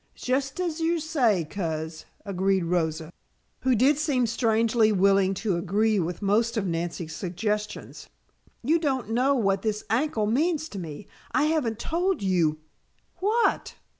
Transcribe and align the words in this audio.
"Just 0.15 0.59
as 0.59 0.79
you 0.79 0.99
say, 0.99 1.45
Coz," 1.47 2.05
agreed 2.25 2.63
Rosa, 2.65 3.13
who 3.59 3.75
did 3.75 3.99
seem 3.99 4.25
strangely 4.25 4.91
willing 4.91 5.35
to 5.35 5.57
agree 5.57 5.99
with 5.99 6.23
most 6.23 6.57
of 6.57 6.65
Nancy's 6.65 7.15
suggestions. 7.15 8.09
"You 8.63 8.79
don't 8.79 9.11
know 9.11 9.35
what 9.35 9.61
this 9.61 9.83
ankle 9.91 10.25
means 10.25 10.67
to 10.69 10.79
me. 10.79 11.05
I 11.33 11.43
haven't 11.43 11.77
told 11.77 12.23
you" 12.23 12.61
"What?" 13.19 13.75